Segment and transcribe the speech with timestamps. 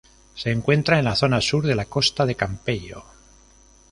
[0.33, 3.03] Se encuentra en la zona sur de la costa de Campello.